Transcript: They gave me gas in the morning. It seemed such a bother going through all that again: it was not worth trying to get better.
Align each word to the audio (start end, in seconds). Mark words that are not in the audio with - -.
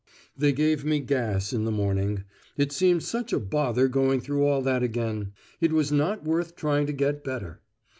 They 0.35 0.51
gave 0.51 0.83
me 0.83 0.99
gas 0.99 1.53
in 1.53 1.63
the 1.63 1.71
morning. 1.71 2.23
It 2.57 2.71
seemed 2.71 3.03
such 3.03 3.31
a 3.33 3.39
bother 3.39 3.87
going 3.87 4.19
through 4.19 4.47
all 4.47 4.63
that 4.63 4.81
again: 4.81 5.33
it 5.59 5.71
was 5.71 5.91
not 5.91 6.23
worth 6.25 6.55
trying 6.55 6.87
to 6.87 6.91
get 6.93 7.23
better. 7.23 7.61